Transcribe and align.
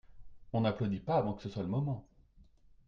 on 0.51 0.61
n'applaudit 0.61 0.99
pas 1.01 1.17
avant 1.17 1.35
que 1.35 1.43
ce 1.43 1.49
soit 1.49 1.61
le 1.61 1.69
moment. 1.69 2.07